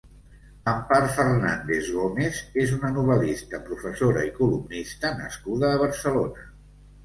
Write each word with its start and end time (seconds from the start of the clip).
Empar 0.69 1.01
Fernández 1.17 1.91
Gómez 1.97 2.41
és 2.63 2.75
una 2.79 2.91
novel·lista, 2.95 3.61
professora 3.69 4.27
i 4.33 4.35
columnista 4.41 5.15
nascuda 5.23 5.73
a 5.75 5.81
Barcelona. 5.87 6.53